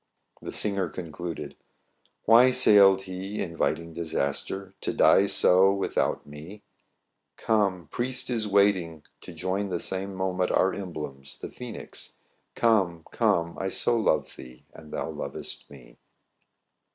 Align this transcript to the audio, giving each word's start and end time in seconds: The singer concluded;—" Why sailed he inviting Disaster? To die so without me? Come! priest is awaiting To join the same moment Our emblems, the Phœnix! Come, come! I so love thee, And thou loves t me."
The 0.41 0.51
singer 0.51 0.89
concluded;—" 0.89 1.55
Why 2.25 2.49
sailed 2.49 3.03
he 3.03 3.39
inviting 3.39 3.93
Disaster? 3.93 4.73
To 4.81 4.91
die 4.91 5.27
so 5.27 5.71
without 5.71 6.25
me? 6.25 6.63
Come! 7.37 7.87
priest 7.91 8.31
is 8.31 8.45
awaiting 8.45 9.03
To 9.21 9.31
join 9.31 9.69
the 9.69 9.79
same 9.79 10.15
moment 10.15 10.49
Our 10.49 10.73
emblems, 10.73 11.37
the 11.37 11.49
Phœnix! 11.49 12.13
Come, 12.55 13.05
come! 13.11 13.55
I 13.59 13.69
so 13.69 13.95
love 13.95 14.35
thee, 14.35 14.65
And 14.73 14.91
thou 14.91 15.07
loves 15.07 15.53
t 15.53 15.65
me." 15.71 15.97